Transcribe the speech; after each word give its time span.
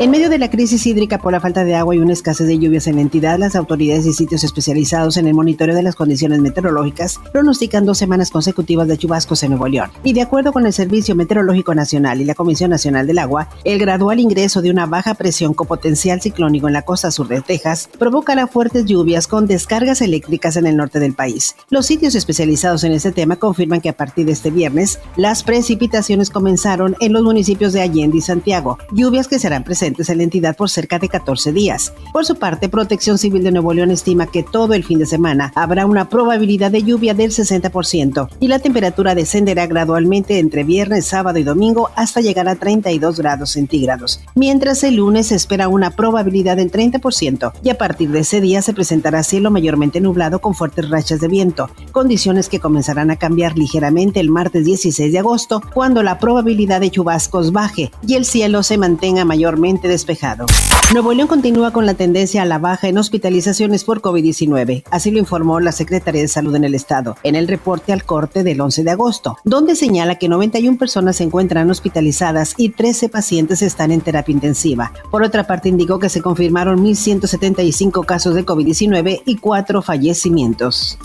En 0.00 0.10
medio 0.10 0.30
de 0.30 0.38
la 0.38 0.50
crisis 0.50 0.84
hídrica 0.86 1.18
por 1.18 1.32
la 1.32 1.40
falta 1.40 1.64
de 1.64 1.76
agua 1.76 1.94
y 1.94 1.98
una 1.98 2.14
escasez 2.14 2.46
de 2.48 2.58
lluvias 2.58 2.88
en 2.88 2.96
la 2.96 3.02
entidad, 3.02 3.38
las 3.38 3.54
autoridades 3.54 4.04
y 4.06 4.12
sitios 4.12 4.42
especializados 4.42 5.16
en 5.16 5.28
el 5.28 5.34
monitoreo 5.34 5.76
de 5.76 5.82
las 5.82 5.94
condiciones 5.94 6.40
meteorológicas 6.40 7.20
pronostican 7.30 7.84
dos 7.84 7.98
semanas 7.98 8.30
consecutivas 8.30 8.88
de 8.88 8.98
chubascos 8.98 9.42
en 9.42 9.50
Nuevo 9.50 9.68
León. 9.68 9.90
Y 10.02 10.14
de 10.14 10.22
acuerdo 10.22 10.52
con 10.52 10.66
el 10.66 10.72
Servicio 10.72 11.14
Meteorológico 11.14 11.74
Nacional 11.74 12.20
y 12.20 12.24
la 12.24 12.34
Comisión 12.34 12.70
Nacional 12.70 13.06
del 13.06 13.18
Agua, 13.18 13.48
el 13.64 13.78
gradual 13.78 14.18
ingreso 14.18 14.60
de 14.60 14.70
una 14.70 14.86
baja 14.86 15.14
presión 15.14 15.54
con 15.54 15.68
potencial 15.68 16.20
ciclónico 16.20 16.66
en 16.66 16.72
la 16.72 16.82
costa 16.82 17.10
sur 17.10 17.28
de 17.28 17.42
Texas 17.42 17.88
provocará 17.98 18.48
fuertes 18.48 18.86
lluvias 18.86 19.28
con 19.28 19.46
descargas 19.46 20.00
eléctricas 20.00 20.56
en 20.56 20.66
el 20.66 20.76
norte 20.76 20.98
del 20.98 21.14
país. 21.14 21.54
Los 21.68 21.86
sitios 21.86 22.16
especializados 22.16 22.82
en 22.82 22.92
este 22.92 23.12
tema 23.12 23.36
confirman 23.36 23.80
que 23.80 23.90
a 23.90 23.96
partir 23.96 24.26
de 24.26 24.32
este 24.32 24.50
viernes, 24.50 24.98
las 25.16 25.44
precipitaciones 25.44 26.30
comenzaron 26.30 26.96
en 26.98 27.12
los 27.12 27.22
municipios 27.22 27.72
de 27.72 27.82
Allende 27.82 28.16
y 28.16 28.22
Santiago, 28.22 28.78
lluvias 28.90 29.28
que 29.28 29.38
serán 29.38 29.62
presentes 29.62 29.81
en 29.82 30.18
la 30.18 30.22
entidad 30.24 30.56
por 30.56 30.70
cerca 30.70 30.98
de 30.98 31.08
14 31.08 31.52
días. 31.52 31.92
Por 32.12 32.24
su 32.24 32.36
parte, 32.36 32.68
Protección 32.68 33.18
Civil 33.18 33.42
de 33.42 33.50
Nuevo 33.50 33.72
León 33.72 33.90
estima 33.90 34.26
que 34.26 34.42
todo 34.42 34.74
el 34.74 34.84
fin 34.84 34.98
de 34.98 35.06
semana 35.06 35.52
habrá 35.54 35.86
una 35.86 36.08
probabilidad 36.08 36.70
de 36.70 36.82
lluvia 36.82 37.14
del 37.14 37.30
60% 37.30 38.28
y 38.38 38.48
la 38.48 38.58
temperatura 38.58 39.14
descenderá 39.14 39.66
gradualmente 39.66 40.38
entre 40.38 40.64
viernes, 40.64 41.06
sábado 41.06 41.38
y 41.38 41.42
domingo 41.42 41.90
hasta 41.96 42.20
llegar 42.20 42.48
a 42.48 42.56
32 42.56 43.18
grados 43.18 43.50
centígrados, 43.50 44.20
mientras 44.34 44.84
el 44.84 44.96
lunes 44.96 45.28
se 45.28 45.34
espera 45.34 45.68
una 45.68 45.90
probabilidad 45.90 46.56
del 46.56 46.70
30% 46.70 47.52
y 47.62 47.70
a 47.70 47.78
partir 47.78 48.10
de 48.10 48.20
ese 48.20 48.40
día 48.40 48.62
se 48.62 48.74
presentará 48.74 49.22
cielo 49.22 49.50
mayormente 49.50 50.00
nublado 50.00 50.40
con 50.40 50.54
fuertes 50.54 50.88
rachas 50.90 51.20
de 51.20 51.28
viento, 51.28 51.70
condiciones 51.90 52.48
que 52.48 52.60
comenzarán 52.60 53.10
a 53.10 53.16
cambiar 53.16 53.58
ligeramente 53.58 54.20
el 54.20 54.30
martes 54.30 54.64
16 54.64 55.12
de 55.12 55.18
agosto 55.18 55.62
cuando 55.74 56.02
la 56.02 56.18
probabilidad 56.18 56.80
de 56.80 56.90
chubascos 56.90 57.52
baje 57.52 57.90
y 58.06 58.14
el 58.14 58.24
cielo 58.24 58.62
se 58.62 58.78
mantenga 58.78 59.24
mayormente 59.24 59.71
despejado. 59.80 60.46
Nuevo 60.92 61.14
León 61.14 61.28
continúa 61.28 61.72
con 61.72 61.86
la 61.86 61.94
tendencia 61.94 62.42
a 62.42 62.44
la 62.44 62.58
baja 62.58 62.88
en 62.88 62.98
hospitalizaciones 62.98 63.84
por 63.84 64.02
COVID-19, 64.02 64.84
así 64.90 65.10
lo 65.10 65.18
informó 65.18 65.60
la 65.60 65.72
Secretaría 65.72 66.22
de 66.22 66.28
Salud 66.28 66.54
en 66.54 66.64
el 66.64 66.74
Estado 66.74 67.16
en 67.22 67.34
el 67.36 67.48
reporte 67.48 67.92
al 67.92 68.04
corte 68.04 68.42
del 68.42 68.60
11 68.60 68.84
de 68.84 68.90
agosto, 68.90 69.38
donde 69.44 69.74
señala 69.74 70.16
que 70.16 70.28
91 70.28 70.78
personas 70.78 71.16
se 71.16 71.24
encuentran 71.24 71.70
hospitalizadas 71.70 72.54
y 72.56 72.70
13 72.70 73.08
pacientes 73.08 73.62
están 73.62 73.92
en 73.92 74.00
terapia 74.00 74.32
intensiva. 74.32 74.92
Por 75.10 75.22
otra 75.22 75.46
parte, 75.46 75.68
indicó 75.68 75.98
que 75.98 76.08
se 76.08 76.20
confirmaron 76.20 76.84
1.175 76.84 78.04
casos 78.04 78.34
de 78.34 78.44
COVID-19 78.44 79.22
y 79.24 79.36
4 79.36 79.82
fallecimientos. 79.82 80.98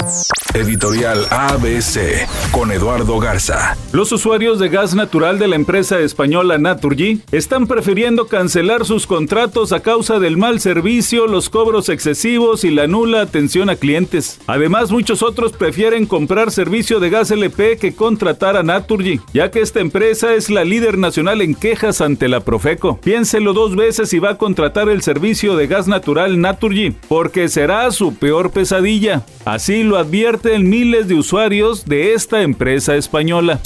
Editorial 0.53 1.25
ABC 1.29 2.27
con 2.51 2.71
Eduardo 2.71 3.19
Garza. 3.19 3.77
Los 3.91 4.11
usuarios 4.11 4.59
de 4.59 4.69
gas 4.69 4.95
natural 4.95 5.39
de 5.39 5.47
la 5.47 5.55
empresa 5.55 5.99
española 5.99 6.57
Naturgy 6.57 7.21
están 7.31 7.67
prefiriendo 7.67 8.27
cancelar 8.27 8.56
sus 8.85 9.05
contratos 9.05 9.71
a 9.71 9.81
causa 9.81 10.17
del 10.17 10.35
mal 10.35 10.59
servicio, 10.59 11.27
los 11.27 11.47
cobros 11.47 11.89
excesivos 11.89 12.63
y 12.63 12.71
la 12.71 12.87
nula 12.87 13.21
atención 13.21 13.69
a 13.69 13.75
clientes. 13.75 14.39
Además, 14.47 14.91
muchos 14.91 15.21
otros 15.21 15.53
prefieren 15.53 16.07
comprar 16.07 16.49
servicio 16.49 16.99
de 16.99 17.11
gas 17.11 17.29
LP 17.29 17.77
que 17.77 17.93
contratar 17.93 18.57
a 18.57 18.63
Naturgy, 18.63 19.19
ya 19.31 19.51
que 19.51 19.61
esta 19.61 19.79
empresa 19.79 20.33
es 20.33 20.49
la 20.49 20.65
líder 20.65 20.97
nacional 20.97 21.41
en 21.41 21.53
quejas 21.53 22.01
ante 22.01 22.27
la 22.27 22.39
Profeco. 22.39 22.99
Piénselo 23.03 23.53
dos 23.53 23.75
veces 23.75 24.09
si 24.09 24.17
va 24.17 24.31
a 24.31 24.37
contratar 24.39 24.89
el 24.89 25.03
servicio 25.03 25.55
de 25.55 25.67
gas 25.67 25.87
natural 25.87 26.41
Naturgy, 26.41 26.95
porque 27.07 27.49
será 27.49 27.91
su 27.91 28.15
peor 28.15 28.49
pesadilla. 28.49 29.23
Así 29.45 29.83
lo 29.83 29.97
advierten 29.97 30.67
miles 30.67 31.07
de 31.07 31.13
usuarios 31.13 31.85
de 31.85 32.13
esta 32.13 32.41
empresa 32.41 32.95
española. 32.95 33.61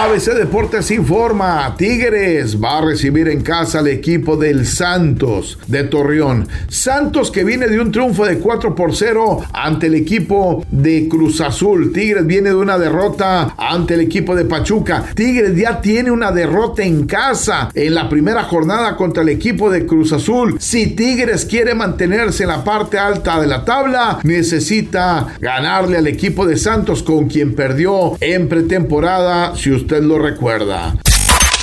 ABC 0.00 0.32
Deportes 0.32 0.92
informa, 0.92 1.74
Tigres 1.76 2.62
va 2.62 2.78
a 2.78 2.82
recibir 2.82 3.26
en 3.26 3.40
casa 3.40 3.80
al 3.80 3.88
equipo 3.88 4.36
del 4.36 4.64
Santos 4.64 5.58
de 5.66 5.82
Torreón. 5.82 6.46
Santos 6.68 7.32
que 7.32 7.42
viene 7.42 7.66
de 7.66 7.80
un 7.80 7.90
triunfo 7.90 8.24
de 8.24 8.38
4 8.38 8.76
por 8.76 8.94
0 8.94 9.40
ante 9.52 9.88
el 9.88 9.96
equipo 9.96 10.64
de 10.70 11.08
Cruz 11.08 11.40
Azul. 11.40 11.92
Tigres 11.92 12.24
viene 12.24 12.50
de 12.50 12.54
una 12.54 12.78
derrota 12.78 13.56
ante 13.58 13.94
el 13.94 14.02
equipo 14.02 14.36
de 14.36 14.44
Pachuca. 14.44 15.04
Tigres 15.16 15.56
ya 15.56 15.80
tiene 15.80 16.12
una 16.12 16.30
derrota 16.30 16.84
en 16.84 17.04
casa 17.04 17.68
en 17.74 17.92
la 17.92 18.08
primera 18.08 18.44
jornada 18.44 18.94
contra 18.94 19.24
el 19.24 19.30
equipo 19.30 19.68
de 19.68 19.84
Cruz 19.84 20.12
Azul. 20.12 20.58
Si 20.60 20.94
Tigres 20.94 21.44
quiere 21.44 21.74
mantenerse 21.74 22.44
en 22.44 22.50
la 22.50 22.62
parte 22.62 23.00
alta 23.00 23.40
de 23.40 23.48
la 23.48 23.64
tabla, 23.64 24.20
necesita 24.22 25.26
ganarle 25.40 25.98
al 25.98 26.06
equipo 26.06 26.46
de 26.46 26.56
Santos 26.56 27.02
con 27.02 27.26
quien 27.26 27.56
perdió 27.56 28.16
en 28.20 28.48
pretemporada. 28.48 29.56
Si 29.56 29.72
usted 29.72 29.87
usted 29.88 30.02
lo 30.02 30.18
recuerda. 30.18 31.07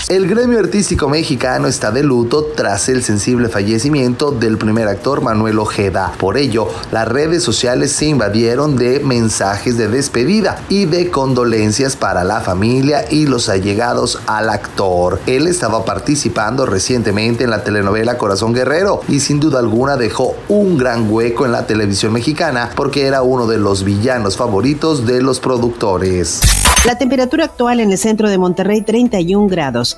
El 0.08 0.28
gremio 0.28 0.60
artístico 0.60 1.10
mexicano 1.10 1.68
está 1.68 1.90
de 1.90 2.04
luto 2.04 2.46
tras 2.56 2.90
el 2.90 3.04
sensible 3.04 3.50
fallecimiento 3.50 4.30
del 4.30 4.60
primer 4.60 4.88
actor 4.88 5.22
Manuel 5.22 5.58
Ojeda. 5.58 6.14
Por 6.20 6.38
ello, 6.38 6.68
las 6.92 7.08
redes 7.08 7.42
sociales 7.42 7.92
se 7.92 8.06
invadieron 8.06 8.76
de 8.76 9.00
mensajes 9.00 9.78
de 9.78 9.88
despedida 9.88 10.62
y 10.70 10.86
de 10.86 11.10
condolencias 11.10 11.96
para 11.96 12.24
la 12.24 12.40
familia 12.42 13.06
y 13.10 13.26
los 13.26 13.50
allegados 13.50 14.20
al 14.28 14.52
actor. 14.52 15.20
Él 15.26 15.48
estaba 15.48 15.86
participando 15.86 16.68
recientemente 16.68 17.46
en 17.46 17.50
la 17.50 17.64
telenovela 17.64 18.20
Corazón 18.20 18.54
Guerrero 18.54 19.02
y 19.08 19.22
sin 19.22 19.40
duda 19.40 19.58
alguna 19.58 19.98
dejó 19.98 20.36
un 20.50 20.78
gran 20.78 21.12
hueco 21.12 21.48
en 21.48 21.52
la 21.52 21.66
televisión 21.66 22.14
mexicana 22.14 22.70
porque 22.76 23.08
era 23.08 23.24
uno 23.24 23.48
de 23.48 23.58
los 23.58 23.84
villanos 23.84 24.38
favoritos 24.38 25.08
de 25.08 25.24
los 25.24 25.40
productores. 25.40 26.42
La 26.86 27.00
temperatura 27.00 27.46
actual 27.46 27.80
en 27.80 27.92
el 27.92 27.98
centro 27.98 28.30
de 28.30 28.38
Monterrey 28.38 28.82
31 28.82 29.48
grados. 29.48 29.98